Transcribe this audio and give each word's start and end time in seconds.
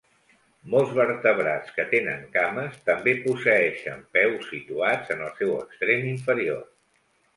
Molts 0.73 0.93
vertebrats 0.99 1.75
que 1.75 1.85
tenen 1.91 2.23
cames 2.37 2.79
també 2.89 3.13
posseeixen 3.27 4.01
peus 4.19 4.49
situats 4.55 5.15
en 5.17 5.23
el 5.27 5.31
seu 5.43 5.57
extrem 5.59 6.09
inferior. 6.15 6.65